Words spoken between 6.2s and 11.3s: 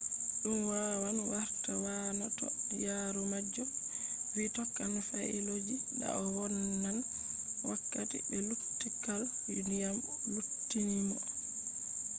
o vonnan wakkati be luttukal dyam luttinimo